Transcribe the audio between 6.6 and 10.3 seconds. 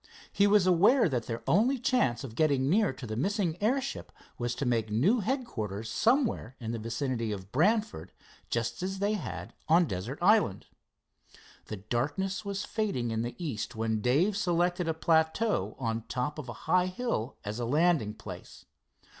the vicinity of Brantford, just as they had on Desert